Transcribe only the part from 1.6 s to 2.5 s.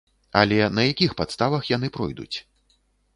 яны пройдуць?